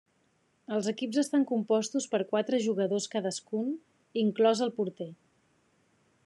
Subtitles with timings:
[0.77, 3.69] Els equips estan compostos per quatre jugadors cadascun,
[4.23, 5.09] inclòs el porter.